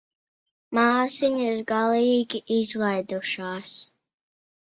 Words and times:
Māsiņas 0.77 1.59
galīgi 1.71 2.41
izlaidušās. 2.55 3.75